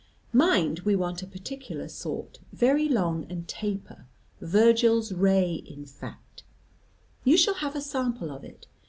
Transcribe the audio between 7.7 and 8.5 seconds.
a sample of